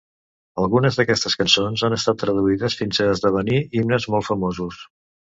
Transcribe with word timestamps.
Algunes 0.61 0.95
d'aquestes 0.99 1.35
cançons 1.41 1.83
han 1.87 1.95
estat 1.97 2.17
traduïdes 2.21 2.77
fins 2.79 3.01
a 3.03 3.07
esdevenir 3.17 3.59
himnes 3.81 4.07
molt 4.15 4.27
famosos. 4.31 4.81